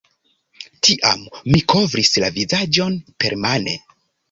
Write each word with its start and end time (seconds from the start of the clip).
Tiam 0.87 1.21
mi 1.51 1.61
kovris 1.75 2.11
la 2.25 2.33
vizaĝon 2.41 2.99
permane. 3.27 3.79